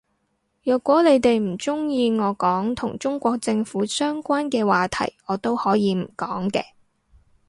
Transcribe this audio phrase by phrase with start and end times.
[0.63, 6.63] 若果你哋唔鍾意我講同中國政府相關嘅話題我都可以唔講嘅